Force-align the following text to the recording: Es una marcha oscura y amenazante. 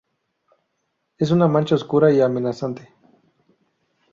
Es 1.19 1.29
una 1.29 1.47
marcha 1.47 1.75
oscura 1.75 2.11
y 2.11 2.21
amenazante. 2.21 2.91